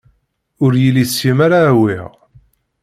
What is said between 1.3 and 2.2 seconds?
ara awiɣ.